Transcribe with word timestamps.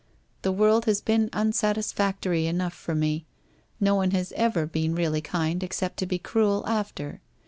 The 0.41 0.51
world 0.51 0.85
has 0.85 0.99
been 0.99 1.29
unsat 1.29 1.75
isfactory 1.75 2.45
enough 2.47 2.83
to 2.87 2.95
me. 2.95 3.27
No 3.79 3.93
one 3.93 4.09
has 4.17 4.31
ever 4.31 4.65
been 4.65 4.95
really 4.95 5.21
kind 5.21 5.61
except 5.61 5.97
to 5.97 6.07
be 6.07 6.17
cruel, 6.17 6.65
after. 6.65 7.21